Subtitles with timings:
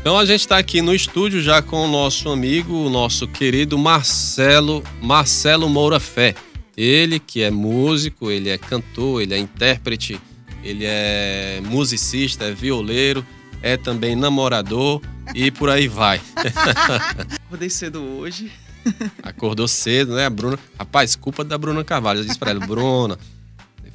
[0.00, 3.76] Então a gente está aqui no estúdio já com o nosso amigo, o nosso querido
[3.76, 6.34] Marcelo, Marcelo Moura Fé.
[6.74, 10.18] Ele que é músico, ele é cantor, ele é intérprete,
[10.64, 13.24] ele é musicista, é violeiro,
[13.60, 15.02] é também namorador
[15.34, 16.18] e por aí vai.
[17.44, 18.50] Acordei cedo hoje.
[19.22, 20.58] Acordou cedo, né, Bruna?
[20.78, 22.20] Rapaz, culpa da Bruna Carvalho.
[22.20, 23.18] Eu disse pra ela, Bruna,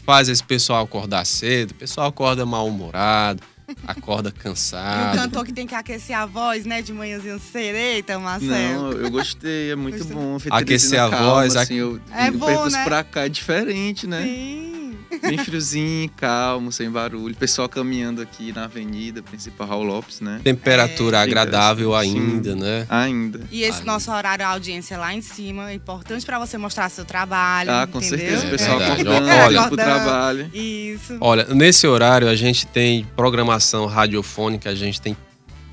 [0.06, 3.42] faz esse pessoal acordar cedo, o pessoal acorda mal-humorado
[3.88, 5.16] acorda cansado.
[5.16, 6.82] E o cantor que tem que aquecer a voz, né?
[6.82, 8.52] De manhãzinha sereita, Marcelo.
[8.52, 10.16] Não, eu gostei, é muito Gostei.
[10.16, 10.38] bom.
[10.52, 12.84] Aquecer a calma, voz, assim, eu, É eu bom, percurso né?
[12.84, 14.24] pra cá é diferente, né?
[14.24, 14.75] Sim.
[15.22, 17.36] Bem friozinho, calmo, sem barulho.
[17.36, 20.42] Pessoal caminhando aqui na avenida principal Raul Lopes, né?
[20.44, 21.22] Temperatura É.
[21.22, 21.98] agradável Sim.
[21.98, 22.86] ainda, né?
[22.90, 23.42] Ainda.
[23.52, 23.86] E esse Aí.
[23.86, 27.72] nosso horário, a audiência lá em cima, é importante pra você mostrar seu trabalho.
[27.72, 28.20] Ah, com entendeu?
[28.20, 28.44] certeza.
[28.44, 29.02] O É pessoal verdade.
[29.02, 30.52] acordando, Olha- pro trabalho.
[30.54, 31.18] Isso.
[31.22, 35.16] Olha, nesse horário a gente tem programação radiofônica, a gente tem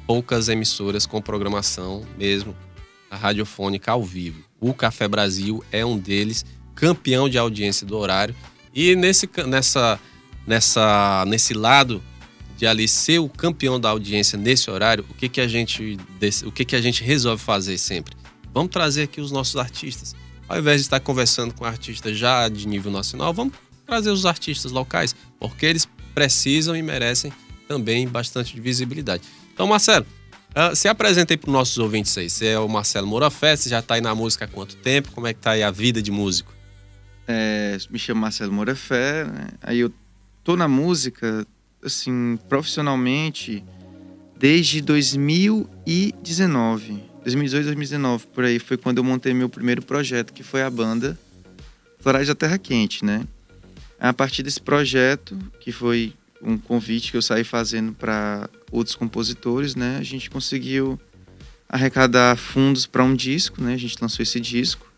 [0.07, 2.55] poucas emissoras com programação mesmo
[3.11, 4.43] a radiofônica ao vivo.
[4.61, 8.35] O Café Brasil é um deles, campeão de audiência do horário.
[8.75, 10.01] E nesse, nessa,
[10.47, 12.03] nessa, nesse lado
[12.57, 15.99] de ali ser o campeão da audiência nesse horário, o que, que a gente
[16.45, 18.15] o que, que a gente resolve fazer sempre?
[18.55, 20.15] Vamos trazer aqui os nossos artistas.
[20.49, 23.55] Ao invés de estar conversando com artistas já de nível nacional, vamos
[23.87, 27.33] trazer os artistas locais, porque eles precisam e merecem
[27.67, 29.23] também bastante visibilidade.
[29.53, 30.07] Então, Marcelo,
[30.55, 32.29] ah, se apresenta aí para os nossos ouvintes aí.
[32.29, 35.11] Você é o Marcelo Moura você já está aí na música há quanto tempo?
[35.13, 36.52] Como é que tá aí a vida de músico?
[37.27, 39.49] É, me chamo Marcelo Moura Fé, né?
[39.63, 39.93] Aí eu
[40.43, 41.47] tô na música,
[41.85, 43.63] assim, profissionalmente,
[44.39, 47.13] desde 2019.
[47.23, 51.17] 2018, 2019, por aí, foi quando eu montei meu primeiro projeto, que foi a banda
[52.01, 53.25] Florais da Terra Quente, né?
[54.01, 59.77] A partir desse projeto, que foi um convite que eu saí fazendo para outros compositores,
[59.77, 59.99] né?
[59.99, 61.01] A gente conseguiu
[61.69, 63.75] arrecadar fundos para um disco, né?
[63.75, 64.92] A gente lançou esse disco.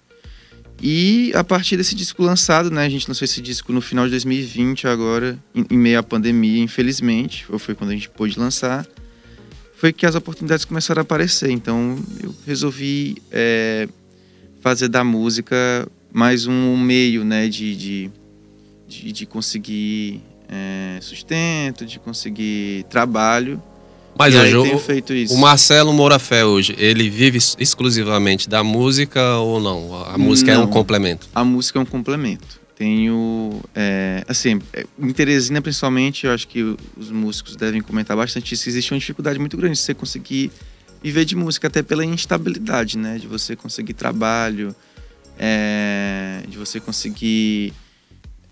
[0.82, 4.10] E a partir desse disco lançado, né, a gente lançou esse disco no final de
[4.10, 8.86] 2020 agora, em, em meio à pandemia, infelizmente, ou foi quando a gente pôde lançar,
[9.76, 11.50] foi que as oportunidades começaram a aparecer.
[11.50, 13.88] Então eu resolvi é,
[14.60, 18.10] fazer da música mais um meio, né, de, de,
[18.86, 23.62] de, de conseguir é, sustento, de conseguir trabalho.
[24.18, 25.34] Mas e hoje, o, feito isso.
[25.34, 30.04] o Marcelo Moura Fé hoje, ele vive ex- exclusivamente da música ou não?
[30.04, 30.68] A música é um Não.
[30.68, 31.28] complemento.
[31.34, 32.60] A música é um complemento.
[32.76, 36.62] Tenho, é, assim, é, em Teresina principalmente, eu acho que
[36.96, 38.68] os músicos devem comentar bastante isso.
[38.68, 40.50] Existe uma dificuldade muito grande de você conseguir
[41.02, 43.18] viver de música, até pela instabilidade, né?
[43.18, 44.74] De você conseguir trabalho,
[45.38, 47.72] é, de você conseguir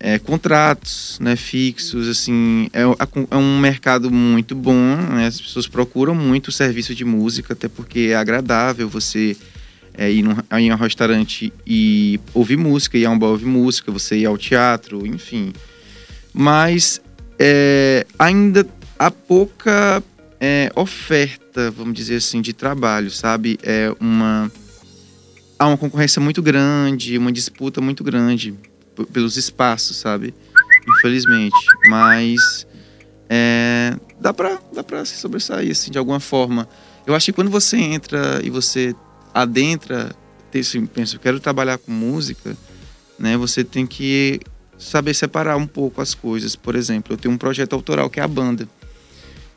[0.05, 5.27] é, contratos né, fixos, assim, é, é um mercado muito bom, né?
[5.27, 9.37] as pessoas procuram muito o serviço de música, até porque é agradável você
[9.93, 13.45] é, ir, num, ir a um restaurante e ouvir música, ir a um bar ouvir
[13.45, 15.53] música, você ir ao teatro, enfim.
[16.33, 16.99] Mas
[17.39, 18.67] é, ainda
[18.99, 20.03] há pouca
[20.37, 23.57] é, oferta, vamos dizer assim, de trabalho, sabe?
[23.63, 24.51] É uma
[25.57, 28.53] há uma concorrência muito grande, uma disputa muito grande
[29.11, 30.33] pelos espaços, sabe?
[30.97, 31.55] Infelizmente,
[31.87, 32.67] mas
[33.29, 36.67] é, dá para dá para se sobressair assim de alguma forma.
[37.05, 38.95] Eu acho que quando você entra e você
[39.33, 40.15] adentra,
[40.59, 42.55] assim, pensa, eu quero trabalhar com música,
[43.17, 43.35] né?
[43.37, 44.39] Você tem que
[44.77, 46.55] saber separar um pouco as coisas.
[46.55, 48.67] Por exemplo, eu tenho um projeto autoral que é a banda.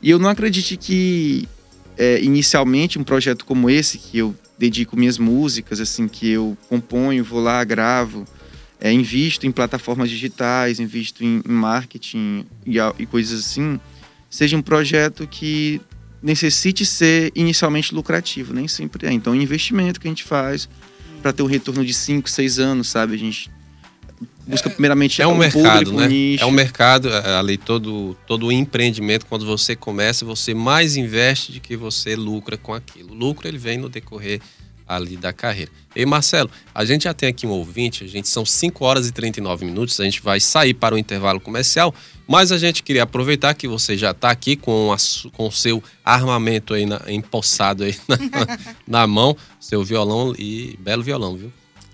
[0.01, 1.47] E eu não acredito que
[1.97, 7.23] é, inicialmente um projeto como esse, que eu dedico minhas músicas, assim, que eu componho,
[7.23, 8.25] vou lá, gravo,
[8.79, 13.79] é, invisto em plataformas digitais, invisto em, em marketing e, e coisas assim,
[14.29, 15.81] seja um projeto que
[16.21, 19.11] necessite ser inicialmente lucrativo, nem sempre é.
[19.11, 20.67] Então, é um investimento que a gente faz
[21.21, 23.15] para ter um retorno de 5, 6 anos, sabe?
[23.15, 23.49] A gente
[24.45, 26.07] busca primeiramente É um mercado, público, né?
[26.07, 26.43] nicho.
[26.43, 31.59] É um mercado, é, ali todo, todo empreendimento, quando você começa, você mais investe de
[31.59, 33.11] que você lucra com aquilo.
[33.11, 34.41] O lucro ele vem no decorrer
[34.87, 35.71] ali da carreira.
[35.95, 39.11] E Marcelo, a gente já tem aqui um ouvinte, a gente são 5 horas e
[39.11, 41.93] 39 minutos, a gente vai sair para o intervalo comercial,
[42.27, 44.97] mas a gente queria aproveitar que você já está aqui com, a
[45.31, 48.17] com o seu armamento aí na, empossado aí na,
[49.01, 51.51] na mão, seu violão e belo violão, viu?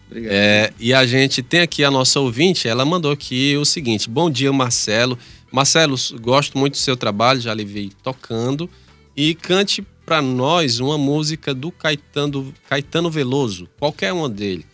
[0.10, 0.32] Obrigado.
[0.32, 4.30] É, e a gente tem aqui a nossa ouvinte, ela mandou aqui o seguinte: Bom
[4.30, 5.18] dia, Marcelo.
[5.52, 8.70] Marcelo, gosto muito do seu trabalho, já lhe vi tocando.
[9.16, 14.66] E cante para nós uma música do Caetano, Caetano Veloso, qualquer uma dele.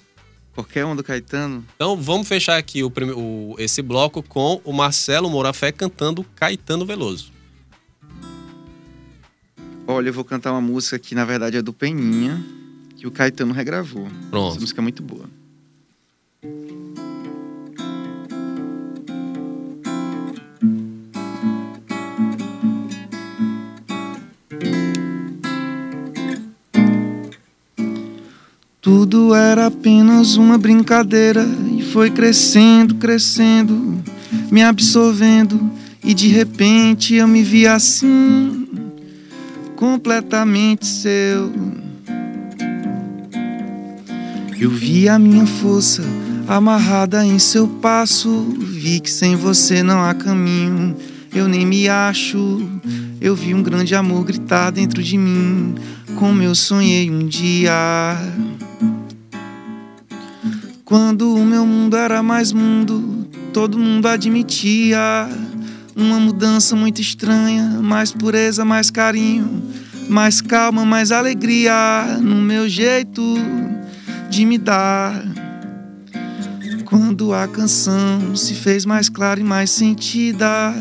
[0.53, 1.63] Qualquer um do Caetano.
[1.75, 6.85] Então vamos fechar aqui o, o- esse bloco com o Marcelo Moura Fé cantando Caetano
[6.85, 7.31] Veloso.
[9.87, 12.43] Olha, eu vou cantar uma música que na verdade é do Peninha,
[12.97, 14.05] que o Caetano regravou.
[14.07, 14.59] Essa Pronto.
[14.59, 15.25] música é muito boa.
[28.81, 31.45] Tudo era apenas uma brincadeira
[31.77, 34.01] e foi crescendo, crescendo,
[34.49, 35.69] me absorvendo
[36.01, 38.65] e de repente eu me vi assim,
[39.75, 41.51] completamente seu.
[44.57, 46.01] Eu vi a minha força
[46.47, 50.95] amarrada em seu passo, vi que sem você não há caminho,
[51.35, 52.61] eu nem me acho.
[53.19, 55.75] Eu vi um grande amor gritar dentro de mim,
[56.15, 57.73] como eu sonhei um dia.
[60.89, 65.29] Quando o meu mundo era mais mundo, todo mundo admitia
[65.95, 69.61] uma mudança muito estranha, mais pureza, mais carinho,
[70.09, 73.35] mais calma, mais alegria no meu jeito
[74.31, 75.23] de me dar.
[76.85, 80.73] Quando a canção se fez mais clara e mais sentida,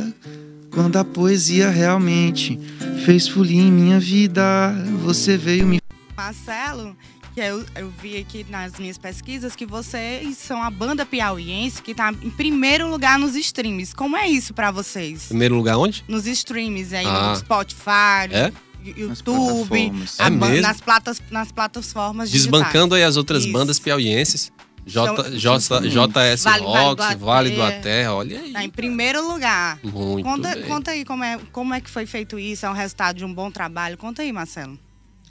[0.70, 2.58] quando a poesia realmente
[3.04, 5.78] fez folia em minha vida, você veio me
[6.16, 6.96] Marcelo,
[7.38, 11.94] que eu, eu vi aqui nas minhas pesquisas que vocês são a banda piauiense que
[11.94, 13.94] tá em primeiro lugar nos streams.
[13.94, 15.26] Como é isso pra vocês?
[15.28, 16.04] Primeiro lugar onde?
[16.08, 17.30] Nos streams aí Ah.
[17.30, 18.42] no Spotify, É?
[18.50, 20.18] nas YouTube, plataformas.
[20.18, 20.62] É a ban- mesmo?
[20.62, 22.50] nas, platas, nas plataformas digitais.
[22.60, 23.52] Desbancando aí as outras Isso.
[23.52, 24.50] bandas piauienses.
[24.84, 27.76] J, J, JS Vale- Vale Rocks, do Vale do Até.
[27.78, 28.52] Até, olha aí.
[28.52, 29.78] Tá em primeiro lugar.
[29.84, 30.64] Muito Conta, bem.
[30.64, 33.32] conta aí como é, como é que foi feito isso, é um resultado de um
[33.32, 33.96] bom trabalho.
[33.96, 34.76] Conta aí, Marcelo.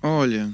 [0.01, 0.49] Olha,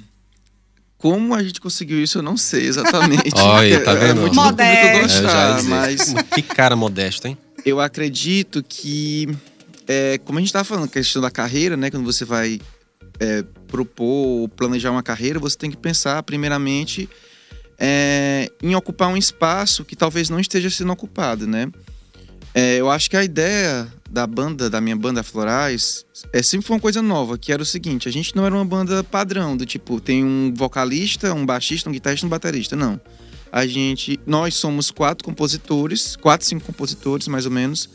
[1.03, 3.35] como a gente conseguiu isso, eu não sei exatamente.
[3.35, 4.19] Olha, tá vendo?
[4.19, 4.63] É muito Modesto.
[4.63, 5.69] É, gostar, dizer.
[5.69, 7.37] mas Que cara modesto, hein?
[7.65, 9.27] eu acredito que,
[9.85, 11.91] é, como a gente estava falando, a questão da carreira, né?
[11.91, 12.61] Quando você vai
[13.19, 17.09] é, propor ou planejar uma carreira, você tem que pensar, primeiramente,
[17.77, 21.69] é, em ocupar um espaço que talvez não esteja sendo ocupado, né?
[22.53, 26.75] É, eu acho que a ideia da banda, da minha banda Florais, é, sempre foi
[26.75, 29.65] uma coisa nova, que era o seguinte, a gente não era uma banda padrão, do
[29.65, 33.01] tipo, tem um vocalista, um baixista, um guitarrista e um baterista, não.
[33.51, 37.89] A gente, nós somos quatro compositores, quatro, cinco compositores, mais ou menos,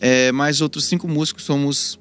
[0.00, 1.96] é, mais outros cinco músicos, somos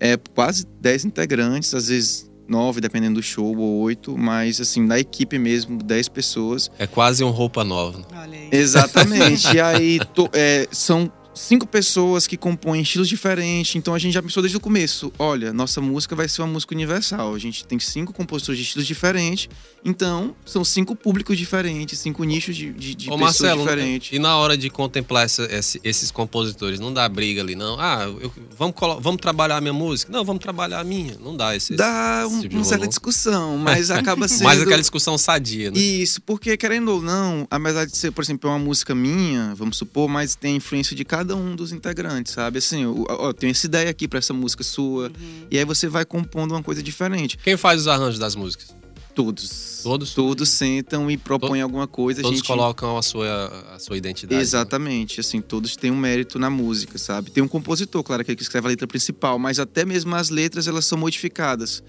[0.00, 4.98] é, quase dez integrantes, às vezes nove, dependendo do show, ou oito, mas assim, da
[4.98, 6.70] equipe mesmo, dez pessoas.
[6.78, 8.02] É quase um roupa nova.
[8.14, 8.48] Olha aí.
[8.50, 9.48] Exatamente.
[9.56, 13.74] e aí to- é, são cinco pessoas que compõem estilos diferentes.
[13.76, 16.74] Então a gente já pensou desde o começo: olha, nossa música vai ser uma música
[16.74, 17.34] universal.
[17.34, 19.48] A gente tem cinco compositores de estilos diferentes.
[19.84, 24.12] Então são cinco públicos diferentes, cinco nichos de, de, de Ô, pessoas Marcelo, diferentes.
[24.12, 27.78] e na hora de contemplar essa- esse- esses compositores, não dá briga ali, não?
[27.78, 30.10] Ah, eu- vamos, vamos trabalhar a minha música?
[30.10, 31.16] Não, vamos trabalhar a minha.
[31.20, 31.74] Não dá esse.
[31.76, 34.44] Dá esse um- tipo uma certa discussão, mas acaba sendo.
[34.44, 35.78] Mais aquela discussão sadia, né?
[35.78, 40.08] Isso, porque querendo ou não, apesar de ser, por exemplo, uma música minha, vamos supor,
[40.08, 42.58] mas tem influência de cada um dos integrantes, sabe?
[42.58, 45.46] Assim, ó, tenho essa ideia aqui pra essa música sua, Uhum.
[45.50, 47.38] e aí você vai compondo uma coisa diferente.
[47.38, 48.74] Quem faz os arranjos das músicas?
[49.14, 49.80] Todos.
[49.84, 50.12] Todos?
[50.12, 52.20] Todos sentam e propõem alguma coisa.
[52.20, 52.46] a Todos gente...
[52.48, 54.34] colocam a sua, a sua identidade.
[54.34, 54.42] né?
[54.42, 57.30] Exatamente, assim, todos têm um mérito na música, sabe?
[57.30, 60.66] Tem um compositor, claro, aquele que escreve a letra principal, mas até mesmo as letras,
[60.66, 61.80] elas são modificadas.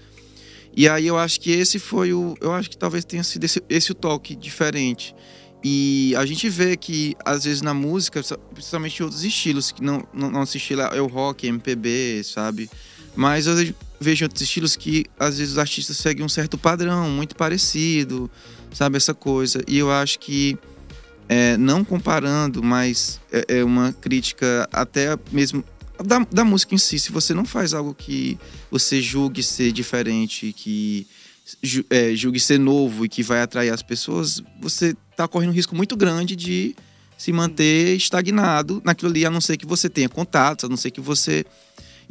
[0.76, 2.36] E aí eu acho que esse foi o...
[2.40, 5.12] Eu acho que talvez tenha sido esse, esse o toque diferente.
[5.68, 8.22] E a gente vê que, às vezes, na música,
[8.54, 12.70] principalmente em outros estilos, que não, não, nosso estilo é o rock, MPB, sabe?
[13.16, 17.34] Mas eu vejo outros estilos que, às vezes, os artistas seguem um certo padrão, muito
[17.34, 18.30] parecido,
[18.72, 18.96] sabe?
[18.96, 19.60] Essa coisa.
[19.66, 20.56] E eu acho que
[21.28, 25.64] é, não comparando, mas é, é uma crítica até mesmo
[25.98, 26.96] da, da música em si.
[27.00, 28.38] Se você não faz algo que
[28.70, 31.08] você julgue ser diferente, que
[31.62, 35.96] julgue ser novo e que vai atrair as pessoas, você está correndo um risco muito
[35.96, 36.74] grande de
[37.16, 40.90] se manter estagnado naquilo ali, a não ser que você tenha contatos, a não ser
[40.90, 41.44] que você.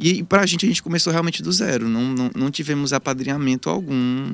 [0.00, 1.88] E pra gente, a gente começou realmente do zero.
[1.88, 4.32] Não, não, não tivemos apadrinhamento algum,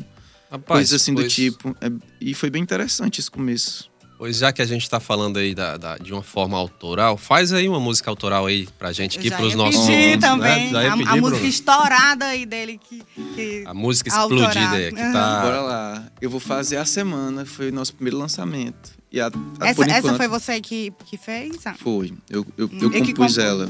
[0.50, 1.76] Rapaz, coisa assim do pois- tipo.
[1.80, 1.90] É,
[2.20, 3.90] e foi bem interessante esse começo.
[4.22, 7.52] Pois já que a gente tá falando aí da, da- de uma forma autoral, faz
[7.52, 10.16] aí uma música autoral aí pra gente aqui, Eu pros ia nossos ouvintes, né?
[10.18, 10.70] também.
[10.70, 13.02] Já ia a, pedir, a música estourada aí dele que.
[13.34, 14.44] que- A música Autoral.
[14.50, 15.40] explodida aí, que tá...
[15.42, 16.04] Bora lá.
[16.20, 18.92] Eu vou fazer a semana, foi o nosso primeiro lançamento.
[19.10, 21.66] E a, a- Essa, por essa enquanto, foi você que, que fez?
[21.66, 22.12] Ah, Foi.
[22.30, 23.68] Eu, eu, eu E que compus ela.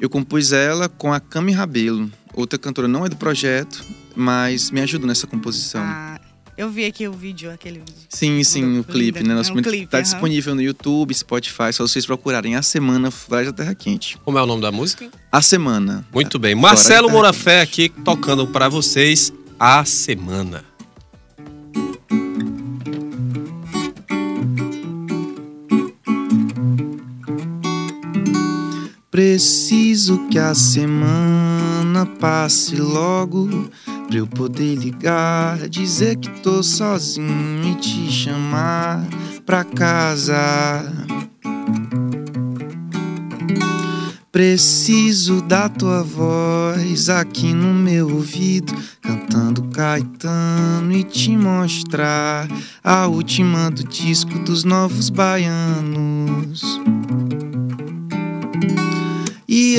[0.00, 2.10] Eu compus ela com a Cami Rabelo.
[2.32, 3.84] Outra cantora não é do projeto,
[4.16, 5.82] mas me ajudou nessa composição.
[5.84, 6.17] ah,
[6.58, 7.94] Eu vi aqui o vídeo, aquele vídeo.
[8.08, 9.32] Sim, sim, o clipe, né?
[9.32, 10.02] Nosso é um clipe, tá aham.
[10.02, 14.18] disponível no YouTube, Spotify, só vocês procurarem A Semana Floresta da Terra Quente.
[14.24, 15.08] Como é o nome da música?
[15.30, 16.04] A Semana.
[16.12, 16.56] Muito bem.
[16.56, 20.64] Marcelo Morafé aqui tocando pra vocês a semana.
[29.12, 33.70] Preciso que a semana passe logo
[34.08, 39.06] pra eu poder ligar, dizer que tô sozinho e te chamar
[39.44, 40.36] pra casa.
[44.32, 52.48] Preciso da tua voz aqui no meu ouvido, cantando Caetano e te mostrar
[52.82, 56.62] a última do disco dos novos baianos.
[59.46, 59.76] E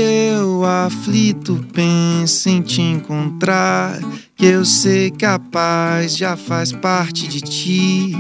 [0.66, 4.00] aflito penso em te encontrar,
[4.36, 8.16] que eu sei que a paz já faz parte de ti,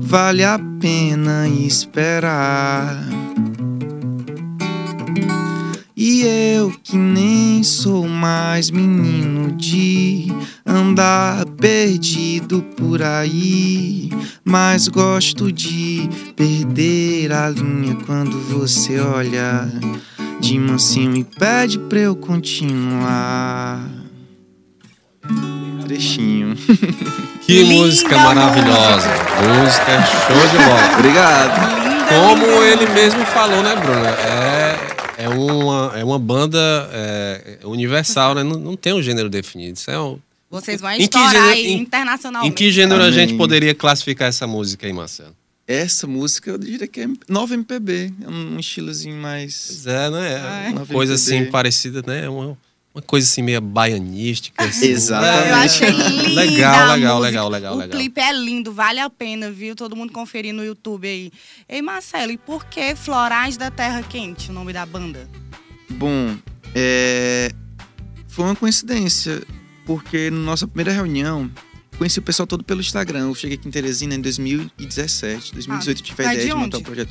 [0.00, 2.98] vale a pena esperar.
[6.02, 10.28] E eu que nem sou mais menino de
[10.64, 14.08] andar perdido por aí,
[14.42, 19.70] mas gosto de perder a linha quando você olha
[20.40, 23.88] de mansinho e pede pra eu continuar.
[25.86, 26.56] Trechinho.
[27.40, 29.08] Que Linda música maravilhosa.
[29.08, 30.98] Música show de bola.
[30.98, 31.60] Obrigado.
[32.08, 34.06] Como ele mesmo falou, né, Bruno?
[34.06, 36.58] É, é, uma, é uma banda
[36.92, 38.44] é, universal, né?
[38.44, 39.76] Não, não tem um gênero definido.
[39.76, 42.52] Isso é um- Vocês vão estourar gênero- aí em- internacionalmente.
[42.52, 43.14] Em que gênero a Amém.
[43.18, 45.34] gente poderia classificar essa música aí, Marcelo?
[45.72, 48.12] Essa música eu diria que é nova MPB.
[48.22, 49.66] É um estilozinho mais.
[49.68, 50.36] Pois é, né?
[50.36, 50.70] Ah, É é.
[50.70, 51.52] uma coisa assim MPB.
[51.52, 52.28] parecida, né?
[52.28, 52.58] Uma,
[52.92, 54.64] uma coisa assim meio baianística.
[54.64, 54.86] Assim.
[54.90, 55.48] Exatamente.
[55.48, 57.96] Eu achei linda Legal, a legal, legal, legal, O legal.
[57.96, 59.76] clipe é lindo, vale a pena, viu?
[59.76, 61.30] Todo mundo conferir no YouTube aí.
[61.68, 65.28] Ei, Marcelo, e por que Florais da Terra Quente, o nome da banda?
[65.90, 66.36] Bom,
[66.74, 67.50] é...
[68.26, 69.40] foi uma coincidência,
[69.86, 71.48] porque na nossa primeira reunião,
[72.00, 73.20] conheci o pessoal todo pelo Instagram.
[73.28, 76.58] Eu cheguei aqui em Teresina em 2017, 2018, eu tive a tá ideia de de
[76.58, 76.86] montar o onde?
[76.86, 77.10] projeto.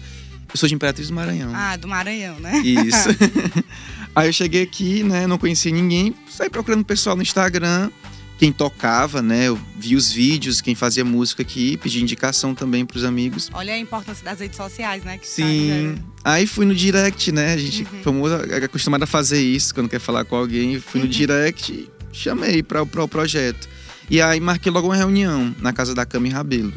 [0.52, 1.52] Eu sou de Imperatriz do Maranhão.
[1.54, 2.58] Ah, do Maranhão, né?
[2.58, 3.08] Isso.
[4.16, 5.28] Aí eu cheguei aqui, né?
[5.28, 7.92] Não conhecia ninguém, saí procurando pessoal no Instagram,
[8.40, 9.48] quem tocava, né?
[9.50, 13.52] Eu vi os vídeos, quem fazia música aqui, pedi indicação também pros amigos.
[13.54, 15.20] Olha a importância das redes sociais, né?
[15.20, 15.96] Que Sim.
[16.24, 17.54] tá- Aí fui no direct, né?
[17.54, 18.02] A gente Uhum.
[18.04, 20.80] famoso, é acostumado a fazer isso quando quer falar com alguém.
[20.80, 21.12] Fui no Uhum.
[21.12, 23.70] direct e chamei para o projeto.
[24.10, 26.74] E aí marquei logo uma reunião na casa da Cami Rabelo,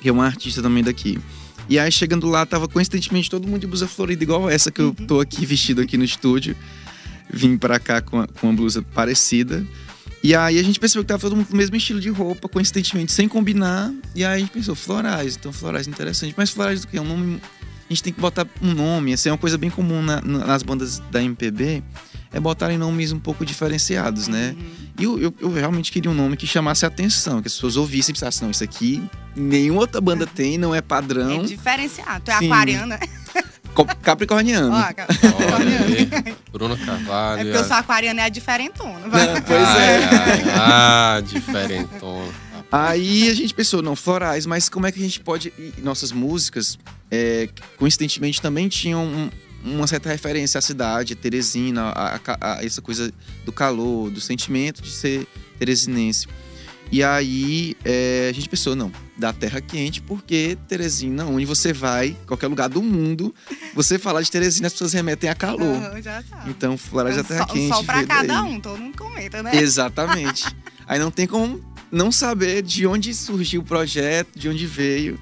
[0.00, 1.18] que é uma artista também daqui.
[1.68, 4.88] E aí chegando lá, tava coincidentemente todo mundo de blusa florida, igual essa que eu
[4.88, 5.06] Uhum.
[5.06, 6.56] tô aqui vestido aqui no estúdio.
[7.32, 9.64] Vim pra cá com, a- com uma blusa parecida.
[10.22, 12.48] E aí a gente percebeu que tava todo mundo com o mesmo estilo de roupa,
[12.48, 13.92] coincidentemente, sem combinar.
[14.16, 16.34] E aí a gente pensou, florais, então florais interessante.
[16.36, 16.98] Mas florais do que?
[16.98, 17.40] É um nome.
[17.88, 20.62] A gente tem que botar um nome, assim, é uma coisa bem comum na- nas
[20.64, 21.82] bandas da MPB,
[22.32, 24.54] é botarem nomes um pouco diferenciados, né?
[24.58, 24.79] Uhum.
[24.98, 27.76] E eu, eu, eu realmente queria um nome que chamasse a atenção, que as pessoas
[27.76, 29.02] ouvissem e pensassem, não, isso aqui
[29.36, 32.22] nenhuma outra banda tem, não é padrão, É diferenciado.
[32.24, 32.46] Tu é Sim.
[32.46, 32.98] aquariana?
[33.74, 34.72] co- capricorniano.
[34.74, 34.76] Ó,
[35.56, 37.40] aí, Bruna Carvalho.
[37.40, 38.98] É porque eu sou aquariana e é diferentona.
[39.00, 40.04] Não, pois Ai, é.
[40.04, 42.32] ai, Ah, diferentona.
[42.72, 45.52] Aí a gente pensou, não, florais, mas como é que a gente pode.
[45.58, 46.78] e nossas músicas,
[47.10, 49.30] é, coincidentemente, também tinham um-
[49.64, 53.12] uma certa referência à cidade, a Teresina, a, a- a essa coisa
[53.44, 55.26] do calor, do sentimento de ser
[55.58, 56.26] teresinense.
[56.92, 62.16] E aí é, a gente pensou, não, da terra quente, porque Teresina, onde você vai,
[62.26, 63.32] qualquer lugar do mundo,
[63.74, 66.00] você falar de Teresina, as pessoas remetem a calor.
[66.02, 66.50] Já sabe.
[66.50, 67.74] Então, florais da O terra sol- quente.
[67.74, 69.54] Sol pra cada um, todo mundo comenta, né?
[69.54, 70.44] Exatamente.
[70.86, 75.16] Aí não tem como não saber de onde surgiu o projeto, de onde veio,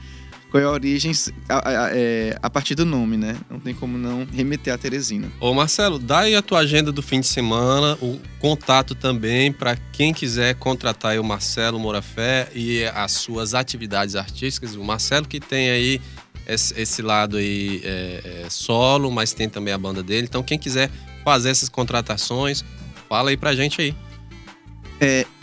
[0.50, 1.12] qual é a origem
[1.48, 3.36] a, a- é, a partir do nome, né?
[3.50, 5.30] Não tem como não remeter a Teresina.
[5.40, 9.76] Ô Marcelo, dá aí a tua agenda do fim de semana, o contato também para
[9.92, 14.74] quem quiser contratar o Marcelo Morafé e as suas atividades artísticas.
[14.74, 16.00] O Marcelo que tem aí
[16.46, 20.26] esse, esse lado aí é, é, solo, mas tem também a banda dele.
[20.28, 20.90] Então quem quiser
[21.22, 22.64] fazer essas contratações,
[23.08, 23.94] fala aí pra gente aí.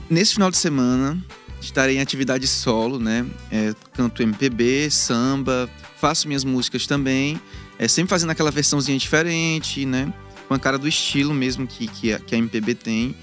[0.09, 1.17] Nesse final de semana,
[1.65, 3.25] estarei em atividade solo, né?
[3.51, 7.39] É, canto MPB, samba, faço minhas músicas também,
[7.77, 10.13] é, sempre fazendo aquela versãozinha diferente, né?
[10.47, 13.15] Com a cara do estilo mesmo que, que, a, que a MPB tem.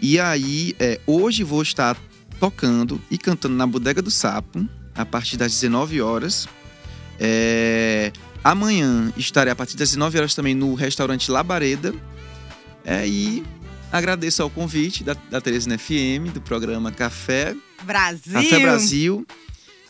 [0.00, 1.96] E aí, é, hoje vou estar
[2.38, 6.48] tocando e cantando na Bodega do Sapo, a partir das 19 horas.
[7.18, 11.94] É, amanhã estarei a partir das 19 horas também no restaurante Labareda.
[12.84, 13.42] É, e
[13.94, 18.32] Agradeço ao convite da, da Teresina FM, do programa Café Brasil.
[18.32, 19.26] Café Brasil.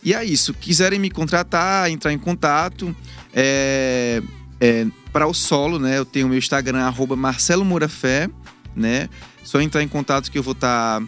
[0.03, 0.53] E é isso.
[0.53, 2.95] Quiserem me contratar, entrar em contato.
[3.33, 4.21] É,
[4.59, 5.97] é, para o solo, né?
[5.97, 8.29] Eu tenho o meu Instagram, arroba Marcelo Mourafé,
[8.75, 9.09] né?
[9.43, 11.07] Só entrar em contato que eu vou estar tá,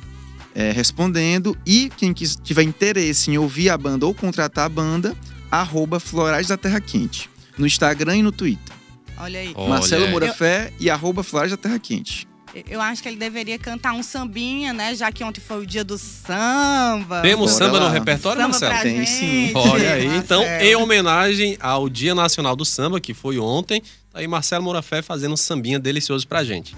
[0.55, 1.57] é, respondendo.
[1.65, 5.15] E quem tiver interesse em ouvir a banda ou contratar a banda,
[5.51, 7.29] arroba Florais da Terra Quente.
[7.57, 8.75] No Instagram e no Twitter.
[9.17, 9.53] Olha aí.
[9.67, 10.85] Marcelo Mourafé eu...
[10.85, 12.26] e arroba Florais da Terra Quente.
[12.69, 14.95] Eu acho que ele deveria cantar um sambinha, né?
[14.95, 17.21] Já que ontem foi o dia do samba.
[17.21, 17.87] Temos Bora samba lá.
[17.87, 18.81] no repertório, samba Marcelo?
[18.81, 19.51] Tem sim.
[19.53, 20.05] Olha aí.
[20.05, 25.01] Então, em homenagem ao Dia Nacional do Samba, que foi ontem, tá aí Marcelo Morafé
[25.01, 26.75] fazendo um sambinha delicioso pra gente.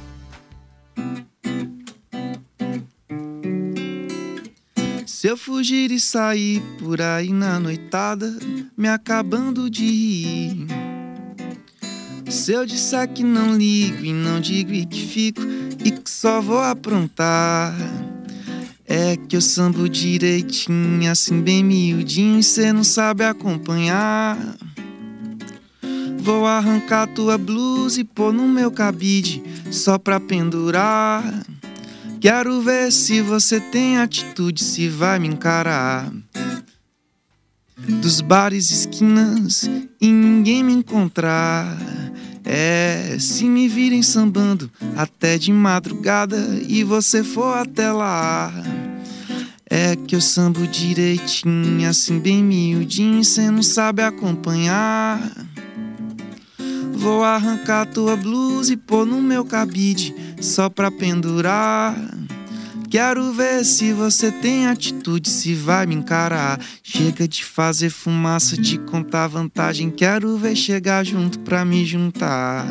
[5.05, 8.33] Se eu fugir e sair por aí na noitada,
[8.77, 10.67] me acabando de rir.
[12.29, 15.41] Se eu disser que não ligo e não digo e que fico
[15.83, 17.75] e que só vou aprontar.
[18.85, 24.37] É que eu sambo direitinho, assim bem miudinho, e cê não sabe acompanhar.
[26.17, 31.23] Vou arrancar tua blusa e pôr no meu cabide, só pra pendurar.
[32.19, 36.11] Quero ver se você tem atitude, se vai me encarar.
[37.77, 39.69] Dos bares, esquinas
[40.01, 41.77] e ninguém me encontrar.
[42.51, 48.51] É, se me virem sambando até de madrugada e você for até lá.
[49.69, 55.21] É que eu sambo direitinho, assim bem miudinho, cê não sabe acompanhar.
[56.91, 61.95] Vou arrancar tua blusa e pôr no meu cabide, só pra pendurar.
[62.89, 66.59] Quero ver se você tem atitude, se vai me encarar.
[66.81, 69.91] Chega de fazer fumaça, de contar vantagem.
[69.91, 72.65] Quero ver chegar junto pra me juntar.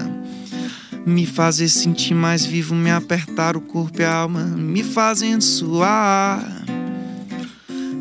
[1.06, 6.44] Me fazer sentir mais vivo, me apertar o corpo e a alma, me fazendo suar.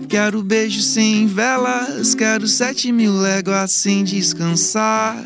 [0.09, 5.23] Quero beijo sem velas, quero sete mil léguas sem descansar.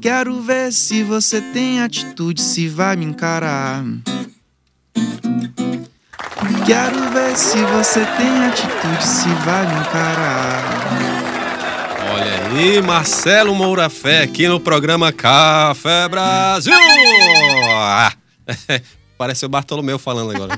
[0.00, 3.84] Quero ver se você tem atitude, se vai me encarar.
[6.64, 10.62] Quero ver se você tem atitude, se vai me encarar.
[12.14, 16.72] Olha aí, Marcelo Moura Fé aqui no programa Café Brasil.
[17.68, 18.12] Ah,
[19.18, 20.56] Pareceu Bartolomeu falando agora.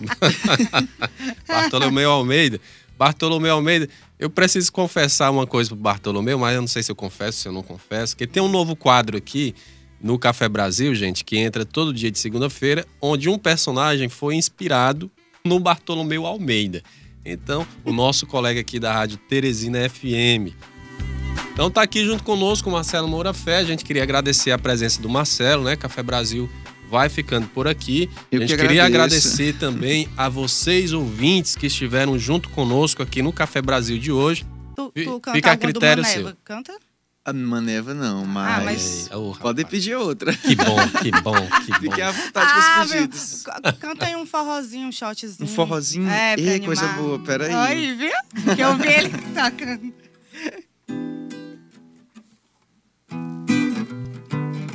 [1.49, 2.61] Bartolomeu Almeida.
[2.99, 3.89] Bartolomeu Almeida,
[4.19, 7.49] eu preciso confessar uma coisa pro Bartolomeu, mas eu não sei se eu confesso, se
[7.49, 9.55] eu não confesso, que tem um novo quadro aqui
[10.03, 15.11] no Café Brasil, gente, que entra todo dia de segunda-feira, onde um personagem foi inspirado
[15.47, 16.83] no Bartolomeu Almeida.
[17.23, 20.55] Então, o nosso colega aqui da Rádio Teresina FM.
[21.53, 23.59] Então tá aqui junto conosco o Marcelo Moura Fé.
[23.59, 25.77] A gente queria agradecer a presença do Marcelo, né?
[25.77, 26.49] Café Brasil
[26.89, 28.09] vai ficando por aqui.
[28.33, 33.21] Eu a gente que queria agradecer também a vocês ouvintes que estiveram junto conosco aqui
[33.21, 34.47] no Café Brasil de hoje.
[34.75, 36.35] Tu, tu canta fica a critério seu.
[36.43, 36.75] Canta?
[37.27, 38.49] A maneva não, mas.
[38.59, 39.69] Ah, mas- Ei, ô, Pode rapaz.
[39.71, 40.31] pedir outra.
[40.37, 41.35] Que bom, que bom,
[41.65, 41.81] que bom.
[41.81, 43.21] Fiquem à vontade com Ah, os meu, pedidos.
[43.21, 45.37] c- canta aí um forrozinho, um shotzinho.
[45.41, 46.07] Um forrozinho?
[46.11, 46.67] É, Ei, animar.
[46.67, 47.51] coisa boa, peraí.
[47.55, 48.55] Aí, viu?
[48.55, 49.95] Que eu vi ele tocando.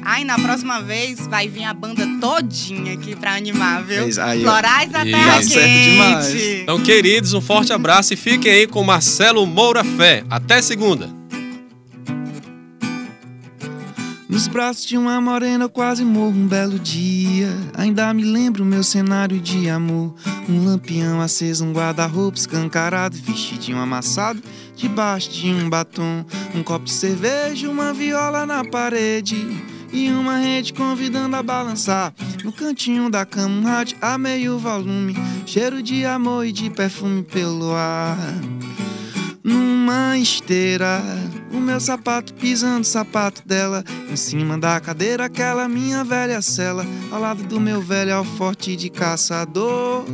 [0.03, 4.05] Ai, na próxima vez vai vir a banda todinha aqui pra animar, viu?
[4.23, 4.41] Aí.
[4.41, 5.03] Florais da.
[5.03, 6.33] Terra Dá certo demais.
[6.63, 10.23] Então, queridos, um forte abraço e fiquem aí com Marcelo Moura Fé.
[10.31, 11.18] Até segunda.
[14.39, 17.53] Nos braços de uma morena eu quase morro um belo dia.
[17.73, 20.15] Ainda me lembro meu cenário de amor.
[20.47, 24.41] Um lampião aceso, um guarda-roupa escancarado, vestidinho amassado,
[24.77, 26.25] debaixo de um batom.
[26.55, 29.35] Um copo de cerveja, uma viola na parede.
[29.91, 32.13] E uma rede convidando a balançar.
[32.41, 35.17] No cantinho da cama, um rádio a meio volume.
[35.45, 38.17] Cheiro de amor e de perfume pelo ar
[39.43, 41.01] numa esteira.
[41.51, 43.83] O meu sapato pisando o sapato dela.
[44.09, 46.85] Em cima da cadeira, aquela minha velha cela.
[47.11, 50.05] Ao lado do meu velho alforte de caçador.